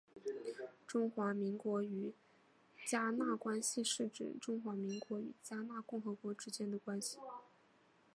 [0.87, 2.11] 中华民国与
[2.87, 7.19] 迦纳关系是指中华民国与迦纳共和国之间的关系。